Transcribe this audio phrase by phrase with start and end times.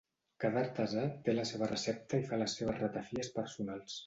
[0.43, 3.97] Cada artesà té la seva recepta i fa les seves ratafies personals.